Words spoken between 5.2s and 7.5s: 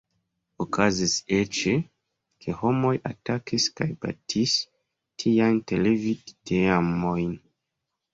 tiajn televid-teamojn.